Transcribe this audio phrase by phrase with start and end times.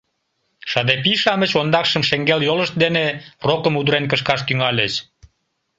[0.69, 3.05] Шыде пий-шамыч ондакшым шеҥгел йолышт дене
[3.47, 4.93] рокым удырен кышкаш тӱҥальыч.